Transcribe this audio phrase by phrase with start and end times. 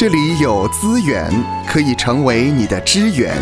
[0.00, 1.30] 这里有资源
[1.66, 3.36] 可以成为你的支援。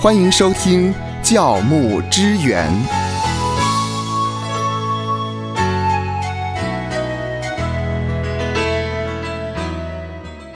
[0.00, 2.66] 欢迎收听教牧支援。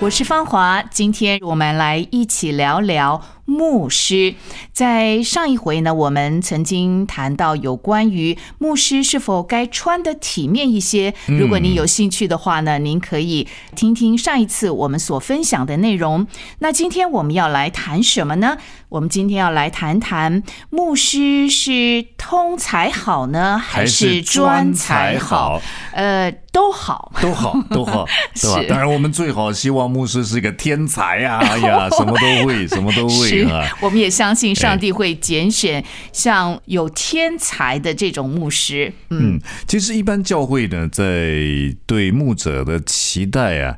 [0.01, 3.21] 我是芳华，今天我们来一起聊聊
[3.53, 4.35] 牧师。
[4.73, 11.13] 在上一回呢，我们曾经谈到有关于牧师是否该穿的体面一些。
[11.27, 13.47] 如果您有兴趣的话呢，您可以
[13.77, 16.27] 听听上一次我们所分享的内容。
[16.61, 18.57] 那今天我们要来谈什么呢？
[18.89, 25.61] 我们今天要来谈谈牧师是通才好呢，还是专才好？
[25.93, 28.63] 呃，都好，都好，都好， 是吧？
[28.69, 31.39] 当然，我们最好希望牧师是一个天才啊！
[31.39, 33.69] 哎呀，什么都会，什么都会啊！
[33.81, 38.93] 我们也相信上帝会拣选像有天才的这种牧师。
[39.11, 41.41] 嗯，其实一般教会呢，在
[41.87, 43.77] 对牧者的期待啊。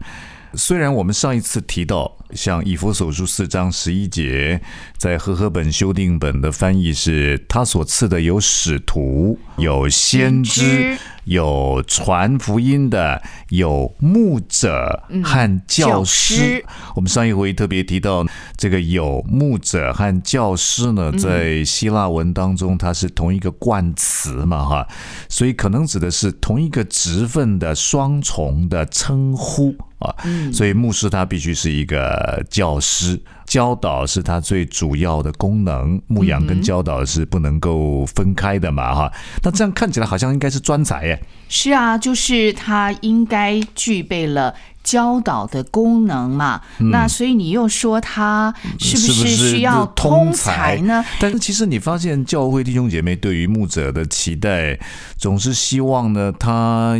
[0.56, 4.60] 虽然我们上一次提到，像以弗所书四章十一节，
[4.96, 16.64] 在和合本修订本的翻译是，他所赐的有使徒，有先知，有传福音的，有牧者和教师。
[16.94, 18.24] 我们上一回特别提到，
[18.56, 24.88] 这个有牧者和教师呢，在希腊文当中，它是同一个冠词嘛，哈，
[25.28, 29.74] 所以可能指的是同一个职分的双重的称呼。
[30.00, 30.14] 啊，
[30.52, 33.18] 所以牧师他必须是一个教师，
[33.54, 39.12] 教导是它最主要的功能，牧养跟教导是不能够分开的嘛，哈。
[39.44, 41.22] 那这样看起来好像应该是专才耶。
[41.48, 44.52] 是啊，就是它应该具备了。
[44.84, 46.60] 教导的功能嘛，
[46.92, 51.02] 那所以你又说他是不是需要通才呢？
[51.18, 54.78] 但是其实你发现教会弟兄姐妹对于牧者的期待，
[55.16, 56.94] 总是希望呢他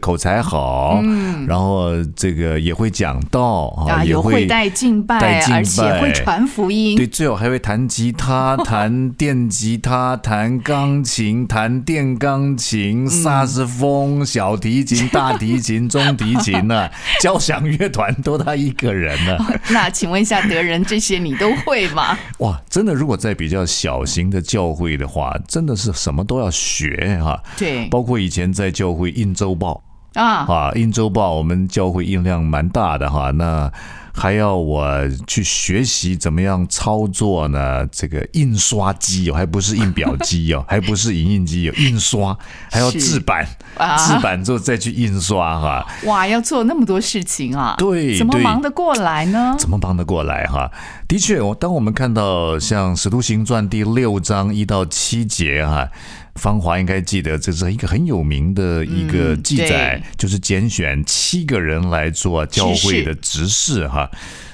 [0.00, 16.88] 口才好，嗯，然后这个也会讲道啊，也会带敬拜，而且会传福音，对，最好还会弹吉他、弹电吉他、弹钢琴、弹电钢琴、萨斯风、小提琴、大提琴、中提琴呢。
[17.28, 19.36] 交响乐团都他一个人呢？
[19.68, 22.18] 那请问一下德仁，这些你都会吗？
[22.40, 27.38] 哇，真的，如果在比较小型的教会的话，真的是什么都要学哈。
[27.58, 29.82] 对，包括以前在教会印周报
[30.18, 33.30] 啊，啊，印周报，我们教会印量蛮大的哈。
[33.30, 33.70] 那
[34.12, 34.84] 还要我
[35.28, 37.86] 去学习怎么样操作呢？
[37.86, 42.36] 这个印刷机哦，还不是印表机哦， 还不是影印机哦，印刷
[42.68, 43.46] 还要制版，
[43.76, 45.86] 制版之后再去印刷哈。
[46.06, 47.76] 哇，要做那么多事情啊！
[47.78, 49.54] 对，怎么忙得过来呢？
[49.56, 50.68] 怎么忙得过来哈？
[51.06, 55.88] 的确，我当我们看到像《使徒行传》第六章一到七节哈。
[56.38, 64.08] 芳华应该记得，这是一个很有名的一个记载，就是拣选七个人来做教会的执事哈。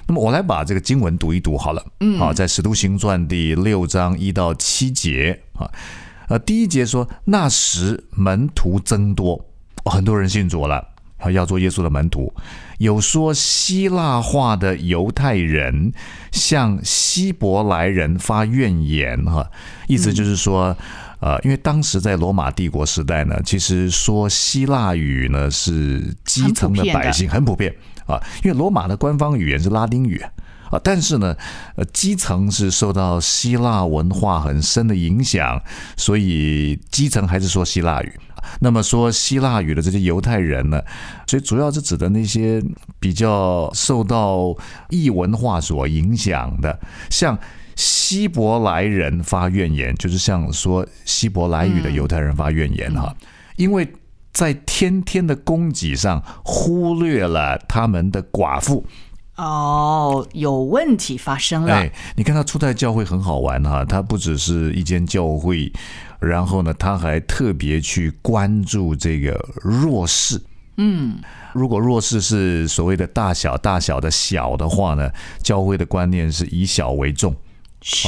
[0.06, 1.84] 那么我来把这个经文读一读好了。
[2.00, 5.70] 嗯，好，在使徒行传第六章一到七节啊，
[6.28, 9.44] 呃，第一节说那时门徒增多，
[9.84, 10.82] 很多人信主了，
[11.30, 12.32] 要做耶稣的门徒。
[12.78, 15.92] 有说希腊话的犹太人
[16.32, 19.50] 向希伯来人发怨言哈，
[19.86, 20.76] 意思就是说。
[21.20, 27.74] 呃，因为当时在罗马帝国时代呢，其实说希腊语呢是基层的百姓很普遍
[28.06, 30.22] 啊，因为罗马的官方语言是拉丁语
[30.70, 31.34] 啊，但是呢，
[31.76, 35.58] 呃，基层是受到希腊文化很深的影响，
[35.96, 38.12] 所以基层还是说希腊语。
[38.60, 40.82] 那么说希腊语的这些犹太人呢，
[41.26, 42.62] 所以主要是指的那些
[43.00, 44.54] 比较受到
[44.90, 47.38] 异文化所影响的，像。
[47.76, 53.14] 希伯来人发怨言，就是像说希伯来语的犹太人发怨言哈，
[53.56, 53.92] 因为
[54.32, 58.84] 在天天的供给上忽略了他们的寡妇。
[59.36, 61.74] 哦，有问题发生了。
[61.74, 65.72] 哎，你看他初代教会很好玩哈，他不只是一间教会，
[66.20, 70.40] 然后呢，他还特别去关注这个弱势。
[70.76, 71.18] 嗯，
[71.52, 75.10] 如果弱势是所谓的大小大小的小的话呢，
[75.42, 77.34] 教会的观念是以小为重。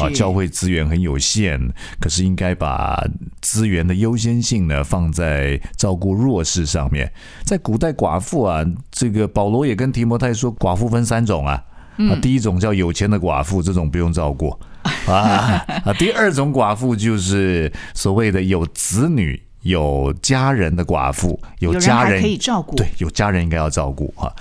[0.00, 1.61] 啊，教会资源很有限，
[2.00, 2.99] 可是应该把
[3.43, 7.12] 资源的优先性呢放在照顾弱势上面。
[7.44, 11.62] 在古代寡妇啊，这个保罗也跟提摩太说，寡妇分三种啊，
[11.99, 14.49] 啊，第一种叫有钱的寡妇，这种不用照顾
[15.06, 24.34] 啊，啊，第二种寡妇就是所谓的有子女、有家人的寡妇，有家人可以照顾，对，有家人应该要照顾哈。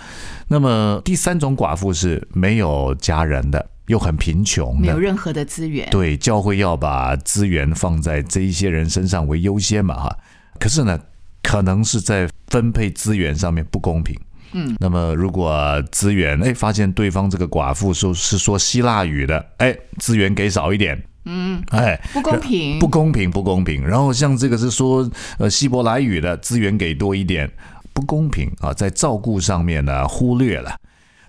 [0.47, 3.69] 那么第三种寡妇是没有家人的。
[3.87, 5.89] 又很贫穷，没有任何的资源。
[5.89, 10.17] 对，教会要把资源放在这一些人身上为优先嘛，哈。
[10.59, 10.99] 可是呢，
[11.43, 14.17] 可能是在分配资源上面不公平。
[14.53, 21.03] 嗯，那么如果资源哎发现对方这个寡妇说是说希腊语的，哎，资源给少一点。
[21.25, 23.85] 嗯，哎，不公平，不公平，不公平。
[23.85, 25.09] 然后像这个是说
[25.39, 27.51] 呃希伯来语的资源给多一点，
[27.93, 30.75] 不公平啊，在照顾上面呢忽略了。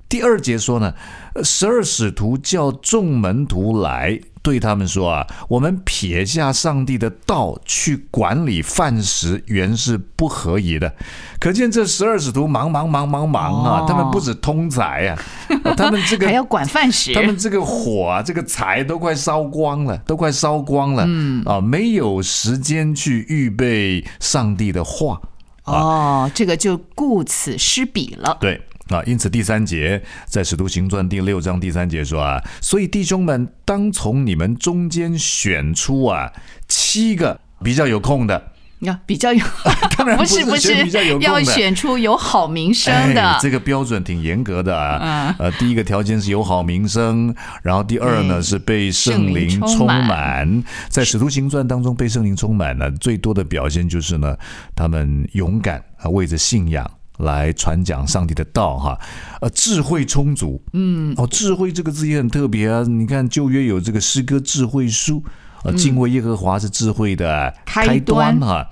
[0.08, 0.94] 第二节说呢，
[1.42, 10.94] 十二使徒叫众门徒来，对他们说啊，我们撇下上帝的道去管理饭食，原是不合宜的。
[11.40, 15.18] 可见这十二使徒忙忙忙忙忙啊，他们不止通财啊，
[15.76, 25.20] 他们这个 还要管饭食，他们这个火啊，这个财都快烧光了，都快烧光了，嗯啊，没有时间去预备上帝的话。
[25.64, 28.38] 哦，这个就顾此失彼了。
[28.40, 28.62] 对。
[28.88, 36.32] 啊，因此第三节在《使徒行传》第六章第三节说啊，所以弟兄们当从你们中间选出啊
[36.68, 39.44] 七个比较有空的，要比较有，
[39.98, 45.34] 当然不是不是比较有空的，要选出有好名声的，这个标准挺严格的啊。
[45.40, 47.34] 呃，第一个条件是有好名声，
[47.64, 54.36] 然后第二呢是被圣灵充满，在《使徒行传》当中被圣灵充满呢，最多的表现就是呢，
[54.76, 56.88] 他们勇敢啊，为着信仰。
[57.18, 58.98] 来传讲上帝的道，哈，
[59.40, 62.82] 呃，智慧充足，嗯，哦，智慧这个字也很特别啊。
[62.82, 65.24] 你看旧约有这个诗歌智慧书，
[65.64, 68.68] 呃，敬畏耶和华是智慧的开端，哈，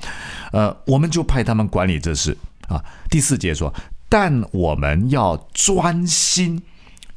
[0.52, 2.37] 呃，我们就派他们管理这事
[2.69, 2.85] 啊。
[3.11, 3.73] 第四节说，
[4.08, 6.62] 但我们要专心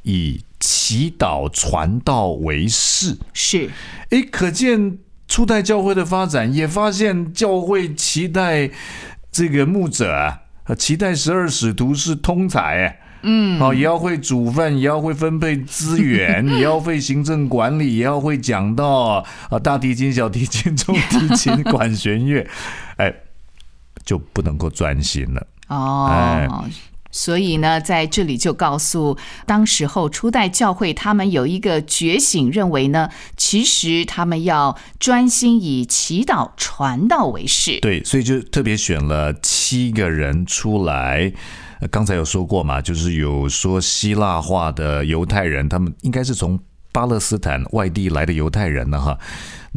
[0.04, 3.70] 以祈祷传道为事，是，
[4.10, 4.98] 诶，可见
[5.28, 8.72] 初代教会的发展，也发现教会期待
[9.32, 10.44] 这个牧者啊。
[10.76, 22.48] 期待十二使徒是通才哎，嗯，好，也要会煮饭，也要会分配资源， 也要会行政管理，也要会讲到啊，大提琴、小提琴、中提琴、管弦乐，
[22.98, 23.14] 哎，
[24.06, 26.66] 就不能够专心了哦。
[27.18, 29.18] 所以呢，在这里就告诉
[29.48, 37.80] 当时候初代教会，他们有一个觉醒，认为呢，其实他们要专心以祈祷传道为事。
[37.82, 41.34] 对，所以就特别选了七个人出来。
[41.90, 46.60] 刚才有说过嘛，就是有说希腊话的犹太人，他们应该是从
[46.92, 49.18] 巴勒斯坦外地来的犹太人呢，哈。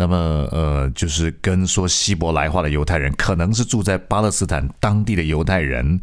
[0.00, 0.16] 那么，
[0.50, 6.00] 呃，就是跟说希伯来话的犹太人，可能是住在巴勒斯坦当地的犹太人，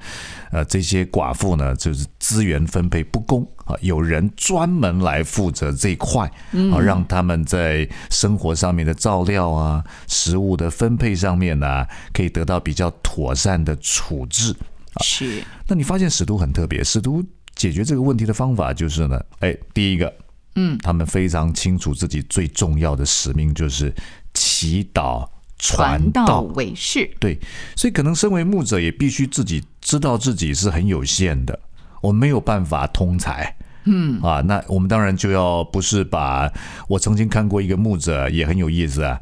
[0.52, 6.32] 呃，这些寡妇呢，就是资源分配不公啊，有人专门来负责这一块，
[6.72, 11.84] 啊，让他们在生活上面的照料啊、食物的分配上面呢，
[12.14, 14.56] 可以得到比较妥善的处置。
[15.04, 15.42] 是。
[15.68, 20.14] 那你发现使徒很特别，使徒解决这个问题的方法就是呢，哎，第一个。
[20.60, 23.94] 嗯，他们非常清楚自己最重要的使命就是
[24.34, 27.10] 祈祷传道为事。
[27.20, 27.40] 对，
[27.76, 31.60] 所以可能身为牧者也必须自己知道自己是很有限的，
[32.02, 33.56] 我没有办法通才。
[33.90, 36.52] 嗯啊，那我们当然就要不是把
[36.90, 39.22] 我曾经看过一个牧者也很有意思啊，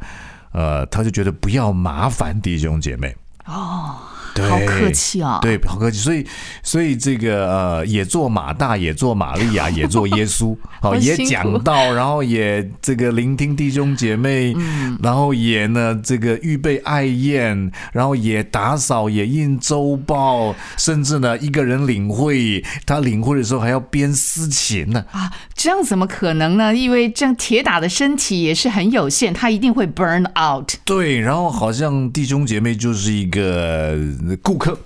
[0.53, 3.15] 呃，他就觉得不要麻烦弟兄姐妹
[3.45, 3.95] 哦。
[4.43, 5.39] 好客气啊！
[5.41, 5.97] 对，好客气。
[5.97, 6.25] 所以，
[6.61, 14.53] 所以这个呃，也做马大，也做玛利亚， 也做耶稣，好，也讲到，然后也这个聆听弟兄姐妹，
[15.01, 25.05] 然后也呢这个预备爱宴，然后也打扫，也印周报，甚至呢一个人领会，他领会的时候还要编私琴呢。
[25.11, 26.75] 啊，这样怎么可能呢？
[26.75, 30.69] 因为这样铁打的身体也是很有限，他一定会 burn out。
[30.83, 33.95] 对，然后好像弟兄姐妹就是一个。
[34.37, 34.79] 顾客、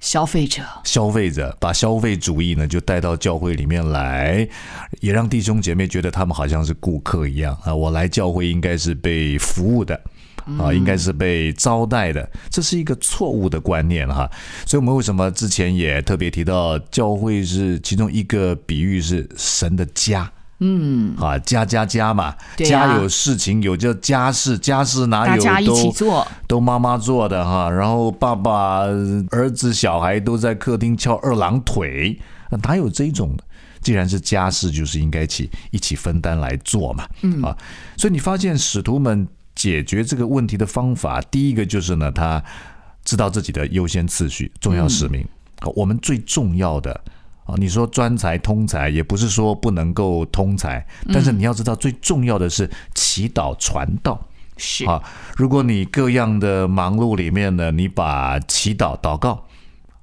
[0.00, 4.48] 消费者、消费者，把消费主义呢就带到教会里面来，
[5.00, 7.74] 也让弟兄姐妹觉得他们好像是顾客一样啊！
[7.74, 10.00] 我来教会应该是被服务的
[10.58, 14.30] 啊，应该是被招待的，这是一个错误的观念哈。
[14.64, 20.32] 所以，我们为什么之前也特别提到，教会是其中一个比喻是神的家。
[20.62, 27.70] 嗯啊，家家家嘛，家有事情有叫家事，家事哪有都都妈妈做的哈。
[27.70, 28.80] 然后爸爸、
[29.30, 32.18] 儿子、小孩都在客厅翘二郎腿，
[32.62, 33.44] 哪有这种的？
[33.80, 37.08] 既然是家事，就是应该起一起分担来做嘛。
[37.22, 37.56] 嗯啊，
[37.96, 42.42] 所以你发现使徒们解决这个问题的方法，第一个就是呢，他
[43.02, 45.26] 知道自己的优先次序、重要使命。
[45.74, 47.00] 我们最重要的。
[47.58, 54.20] 你说专才通才，也不是说不能够通才，但是你要知道，最重要的是祈祷传道。
[54.56, 55.02] 是啊，
[55.36, 59.42] 如果你各样的忙碌里面呢，你把祈祷祷告，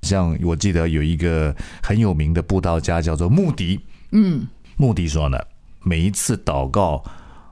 [0.02, 3.80] 像我记得有一个很有名的布道家叫做穆迪，
[4.12, 5.38] 嗯，穆迪说呢，
[5.84, 7.04] 每一次祷告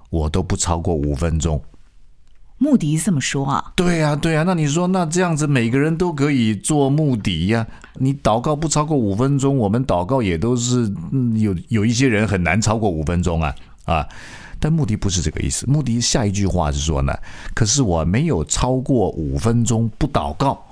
[0.10, 1.62] 我都不超过五分钟。
[2.58, 3.74] 穆迪这么说啊？
[3.76, 4.44] 对呀，对呀。
[4.48, 7.68] 那你说，那这样子每个人都可以做穆迪呀？
[7.96, 10.90] 你祷告不超过五分钟，我们祷告也都是
[11.36, 14.08] 有有一些人很难超过五分钟啊啊。
[14.58, 17.14] 但穆迪不是这个意思，穆迪下一句话是说呢，
[17.54, 20.64] 可是我没有超过五分钟不祷告。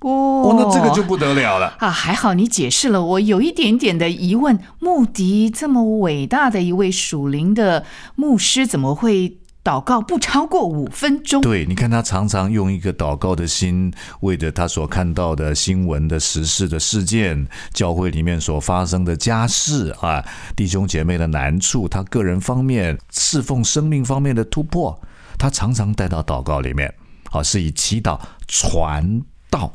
[0.00, 1.90] 哦，那这个就不得了了啊！
[1.90, 9.36] 还好你解释了，我有一点点的疑问：穆迪这么伟大的一位属灵的牧师，怎么会？
[9.68, 11.42] 祷告不超过五分钟。
[11.42, 20.24] 对，你看他常常用一个祷告的心，为着他所看到的新闻的时事的事件，教会里面所发生的家事啊，
[20.56, 24.98] 弟兄姐妹的难处，他个人方面侍奉生命方面的突破，
[25.36, 26.94] 他常常带到祷告里面。
[27.30, 29.20] 好，是以祈祷传
[29.50, 29.70] 道，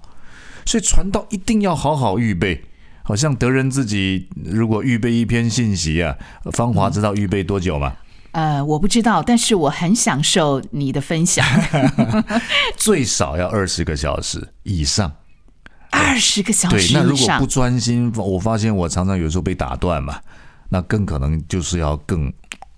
[0.65, 2.63] 所以传道一定要好好预备。
[3.03, 6.17] 好像德仁自己如果预备一篇信息啊，
[6.53, 7.93] 芳华知道预备多久吗？
[8.33, 11.45] 呃，我不知道，但是我很享受你的分享。
[12.75, 15.11] 最少要二十个小时以上，
[15.91, 20.19] 二十个小时对，那如果不专心，我发现我常常有时候被打断嘛，
[20.69, 22.33] 那更可能就是要更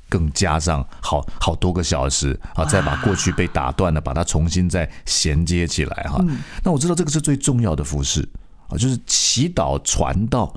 [0.10, 6.22] 更加上好好多个小时啊，再把过去被打断的，把它重新再衔接起来哈。
[6.66, 8.28] 那我知道这个是最重要的服饰
[8.68, 10.54] 啊，就是祈祷传道。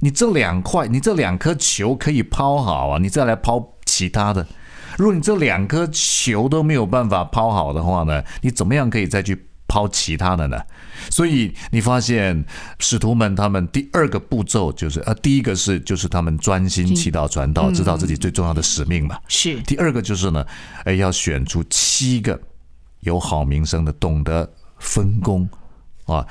[0.00, 3.71] 你这两块，你这两颗球可以抛好啊，你再来抛。
[3.92, 4.46] 其他的，
[4.96, 10.58] 如果你这两颗球都没有办法抛好的话呢，你怎么样可以再去抛其他的呢？
[11.10, 12.42] 所以你发现
[12.78, 19.18] 使徒们他们第二个步骤就是，呃，第一个是就是他们专心祈祷传道，知道自己最重要的使命嘛。
[19.28, 19.60] 是。
[19.62, 20.46] 第二个就是呢，
[20.84, 22.40] 哎，要选出七个
[23.00, 25.46] 有好名声的，懂得分工
[26.06, 26.26] 啊。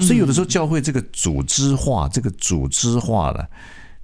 [0.00, 3.42] 所以有的时候教会这个组织化，这个组织化呢，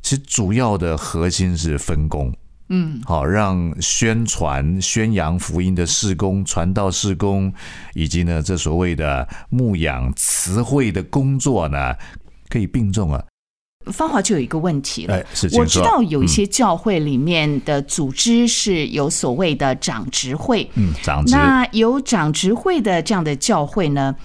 [0.00, 2.34] 其实主要的核心是分工。
[2.74, 7.52] 嗯，好，让宣传、宣扬福音的事工、传道事工，
[7.92, 11.94] 以及呢，这所谓的牧养词汇的工作呢，
[12.48, 13.22] 可以并重啊。
[13.92, 24.16] 芳华就有一个问题了，是我知道有一些教会里面的组织是有所谓的长执会，嗯，长执，那有长执会的这样的教会呢？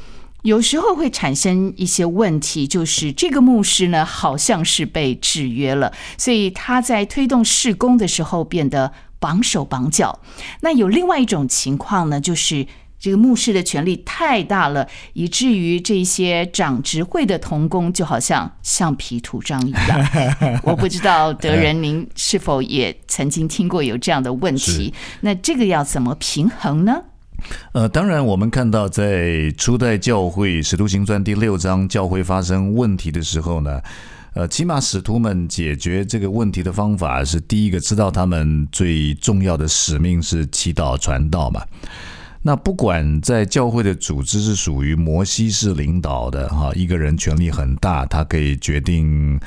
[0.44, 10.20] 有时候会产生一些问题，就是这个牧师呢，好像是被制约了，所以他在推动事工的时候变得绑手绑脚。
[10.62, 12.66] 那有另外一种情况呢，就是
[13.00, 20.10] 这个牧师的权力太大了，以至于这些长执会的童工就好像橡皮图章一样。
[20.64, 24.94] 我不知道德仁，您是否也曾经听过有这样的问题？
[25.22, 27.02] 那这个要怎么平衡呢？
[27.72, 33.82] 呃，当然，我们看到在初代教会《使徒行传》第六章，教会发生问题的时候呢，
[34.34, 41.62] 呃，起码使徒们解决这个问题的方法是：第一个，知道他们最重要的使命是祈祷传道嘛。
[42.42, 49.40] 那不管在教会的组织是属于摩西式领导的哈，一个人权力很大，他可以决定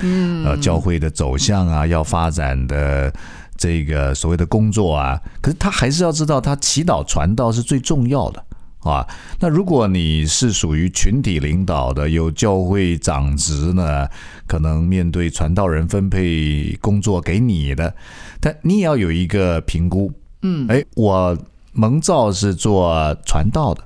[0.45, 3.13] 呃教会的走向啊，要发展的。
[3.61, 8.43] 这个所谓的工作啊，可是他还是要知道，他祈祷传道是最重要的
[8.79, 9.07] 啊。
[9.39, 14.07] 那如果你是属于群体领导的，有教会长职呢，
[14.47, 17.93] 可能面对传道人分配工作给你的，
[18.39, 20.11] 但你也要有一个评估。
[20.41, 21.37] 嗯，哎，我
[21.73, 23.83] 蒙召是做传道的，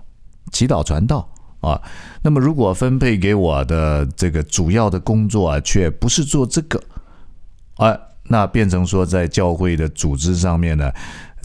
[0.53, 1.27] 祈祷传道
[1.59, 1.81] 啊。
[2.21, 6.81] 那么如果分配给我的这个主要的工作啊，却不是做这个，
[7.79, 7.99] 哎。
[8.27, 10.91] 那变成说，在教会的组织上面呢，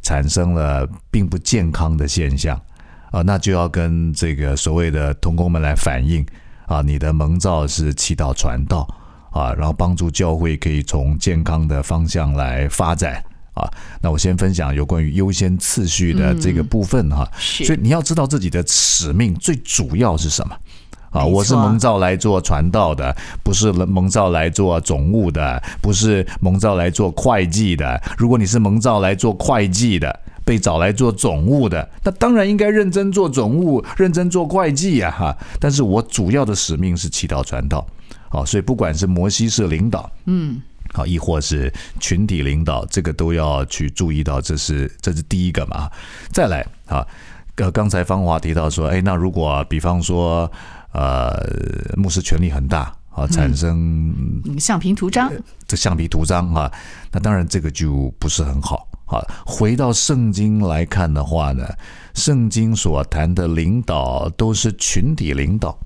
[0.02, 2.60] 产生了并不健康的现象
[3.10, 6.24] 啊，那就要跟这个所谓的同工们来反映
[6.66, 8.88] 啊，你的蒙召是祈祷传道
[9.30, 13.22] 啊，然后帮助教会可以从健康的方向来发展
[13.52, 13.68] 啊。
[14.00, 20.56] 那我先分享有关于优先次序的这个部分哈，所以你要知道自己的使命最主要是什么。
[21.10, 28.00] 啊，我是蒙召来做传道的，不是蒙召来做总务的，不是蒙召来做会计的。
[28.16, 35.36] 如果你是蒙召来做会计的，被找来做总务的，那当然应该认真做总务，认真做会计呀，哈。
[35.58, 37.84] 但是我主要的使命是祈祷传道，
[38.28, 40.62] 啊，所以不管是摩西式领导，嗯，
[40.92, 45.90] 好，亦或是群体领导，这个都要去注意到，这是这是第一个嘛。
[46.32, 47.04] 再来啊，
[47.56, 50.48] 呃，刚才方华提到说，哎，那如果比方说。
[50.92, 51.36] 呃，
[51.96, 54.12] 牧师权力很大啊，产生
[54.58, 55.30] 橡皮图章，
[55.66, 56.70] 这橡皮图章哈，
[57.12, 59.22] 那当然这个就不是很好啊。
[59.46, 61.64] 回到圣经来看的话呢，
[62.14, 65.78] 圣经所谈的领导都是群体领导，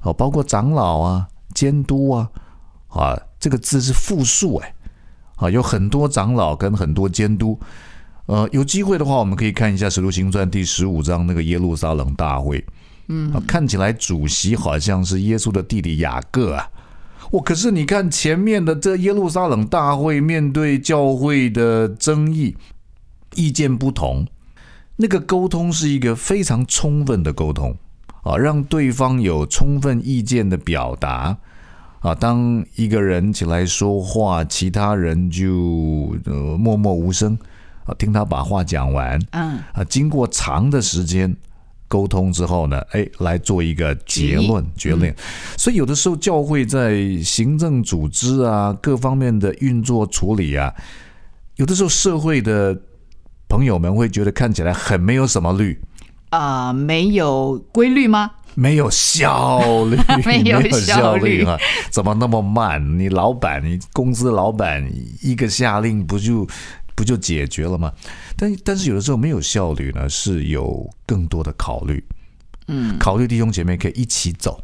[0.00, 2.30] 啊，包括长老啊、监督啊，
[2.88, 4.74] 啊，这个字是复数哎，
[5.36, 7.58] 啊，有很多长老跟很多监督
[8.26, 12.62] 呃，有机会的话，我们可以看一下《使徒行传》第十五章那个耶路撒冷大会。
[13.08, 16.68] 嗯，看起来主席好像是耶稣的弟弟雅各啊。
[17.30, 22.56] 我可是你看前面的这耶路撒冷大会，面对教会的争议、
[23.34, 24.26] 意见不同，
[24.96, 27.76] 那个沟通是一个非常充分的沟通
[28.22, 31.36] 啊，让对方有充分意见的表达
[32.00, 32.14] 啊。
[32.14, 37.36] 当一个人起来说话，其他人就呃默默无声。
[37.86, 41.36] 啊，听他把话讲完，嗯，啊，经过长的时间
[41.86, 45.14] 沟通之后呢，哎，来做一个结论决定。
[45.56, 50.72] 所以有的时候教会在行政组织啊各方面的运作处理啊，
[51.56, 52.76] 有的时候社会的
[53.48, 55.80] 朋友们会觉得看起来很没有什么律
[56.30, 58.30] 啊，没有规律吗？
[58.56, 61.58] 没有效率， 没有效率啊？
[61.90, 62.98] 怎么那么慢？
[62.98, 64.88] 你老板，你公司老板
[65.22, 66.46] 一个下令不就？
[66.94, 67.92] 不就解决了吗？
[68.36, 72.02] 但但是有的时候没有效率呢，是有更多的考虑。
[72.68, 74.62] 嗯，考虑弟兄姐妹可以一起走。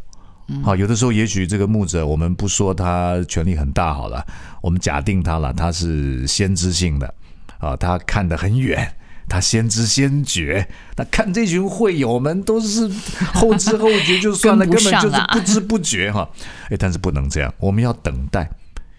[0.65, 4.27] 好，有的时候也许这个牧者，我们不说他权力很大好了，
[4.61, 7.15] 我们假定他了，他是先知性的
[7.59, 8.95] 啊，他看得很远，
[9.29, 10.67] 他先知先觉。
[10.97, 12.89] 那看这群会友们都是
[13.33, 16.29] 后知后觉就算了， 根本就是不知不觉哈。
[16.69, 18.51] 哎，但是不能这样，我们要等待，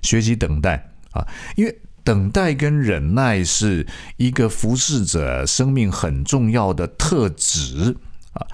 [0.02, 1.78] 学习等待啊，因为。
[2.04, 3.86] 等待跟忍耐是
[4.18, 7.96] 一个服侍者生命很重要的特质
[8.34, 8.46] 啊。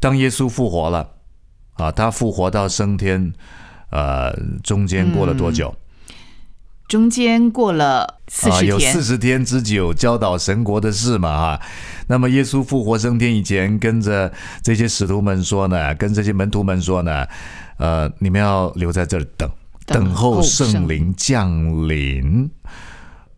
[0.00, 1.08] 当耶稣复活了
[1.74, 3.32] 啊，他复活到升天，
[3.90, 4.32] 呃，
[4.62, 5.74] 中间过了多久？
[6.88, 11.60] 中间过了四十天，有四十天之久，教导神国的事嘛啊。
[12.08, 14.30] 那么耶稣复活升天以前，跟着
[14.62, 17.26] 这些使徒们说呢，跟这些门徒们说呢，
[17.78, 19.50] 呃，你们要留在这儿等，
[19.86, 22.50] 等候圣灵降临。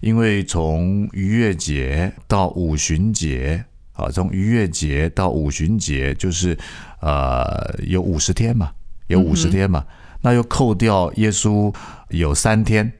[0.00, 6.56] 因为从逾越节到五旬节，啊，从逾越节到五旬节就是，
[7.00, 8.70] 呃，有五十天嘛，
[9.08, 9.84] 有五十天嘛，
[10.22, 11.74] 那又扣掉耶稣
[12.10, 12.92] 有三天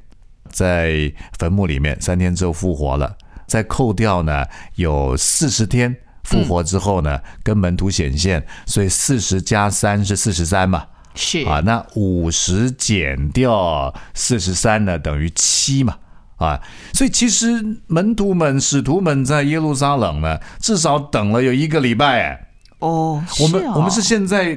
[0.51, 10.85] 在坟墓里面，三天之后复活了，再扣掉呢有四十天复活之后呢跟门徒显现，所以四十加三是四十三嘛，
[11.15, 11.45] 是。
[11.45, 15.97] 啊，那五十减掉四十三呢等于七嘛。
[16.39, 16.61] 啊，
[16.95, 22.49] 所以其实门徒们、使徒们在耶路撒冷呢，至少等了有一个礼拜哎。
[22.79, 24.57] 哦，我们我们是现在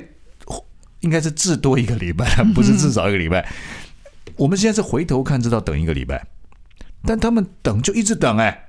[1.00, 3.48] 应该是至多一个礼拜， 不是至少一个礼拜。
[4.36, 6.24] 我们现在是回头看，知道等一个礼拜，
[7.04, 8.66] 但他们等就一直等哎，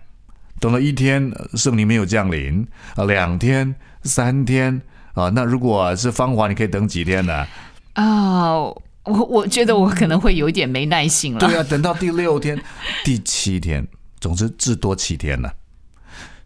[0.59, 4.81] 等了一天圣灵没有降临啊，两天、三天
[5.13, 7.47] 啊，那如果是芳华，你可以等几天呢？
[7.93, 8.57] 啊。
[9.05, 11.41] 我我觉得我可能会有点没耐心了。
[11.41, 12.61] 对啊，等到第六天、
[13.05, 13.87] 第七天，
[14.21, 15.53] 总之至多七天了，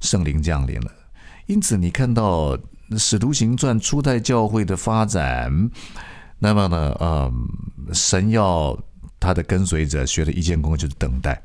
[0.01, 0.91] 圣灵降临了。
[1.47, 2.57] 因此，你看到
[2.99, 5.71] 《使徒行传》初代教会的发展，
[6.39, 7.33] 那么呢，呃，
[7.93, 8.77] 神要
[9.21, 11.41] 他的跟随者学的一件功就是等待。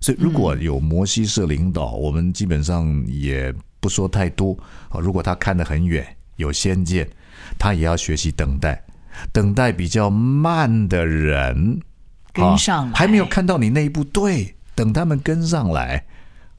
[0.00, 4.56] 所以，如果有摩西式领导，我们基本上也不说太多
[4.88, 5.00] 啊。
[5.00, 7.08] 如果他看得很远，有先见，
[7.58, 8.82] 他也要学习等待。
[9.32, 11.80] 等待比较慢的人
[12.32, 16.04] 跟上，还没有看到你那一步，对，等他们跟上来，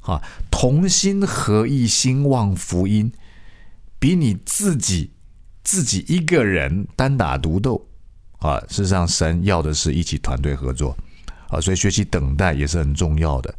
[0.01, 3.11] 啊，同心合意，兴旺福音，
[3.99, 5.11] 比你自己
[5.63, 7.85] 自己一个人单打独斗，
[8.39, 10.95] 啊，事实上神要的是一起团队合作，
[11.49, 13.53] 啊，所以学习等待也是很重要的。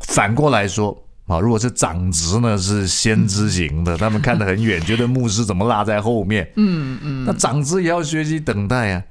[0.00, 0.96] 反过来说。
[1.30, 6.50] 啊，如果是长子呢，是先知型的，他们看得很远， 觉得牧师怎么落在后面？
[6.56, 9.04] 嗯嗯，那长子也要学习等待啊，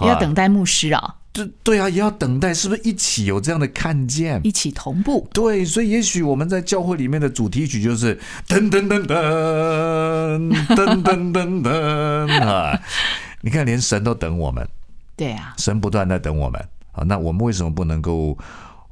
[0.00, 5.26] 也要等待牧师啊，对对啊，也要等待，是不是一起有这样的看见，一起同步？
[5.32, 12.78] 对，所以也许我们在教会里面的主题曲就是噔噔噔噔噔噔噔噔啊！
[13.40, 14.68] 你看，连神都等我们，
[15.16, 16.60] 对啊，神不断在等我们
[16.92, 18.36] 啊，那我们为什么不能够？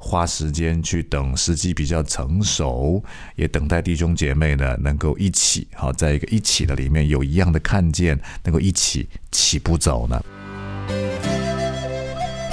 [0.02, 3.04] 花时间去等时机比较成熟，
[3.36, 10.20] 也等待弟兄姐妹呢能够一起好，在一个一起的里面有一样的看见，能够一起起步走呢。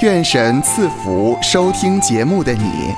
[0.02, 2.94] 愿神赐福收听节目的你，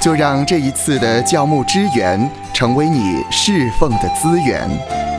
[0.00, 2.30] 就让这一次的教牧支援。
[2.60, 5.09] 成为你侍奉的资源。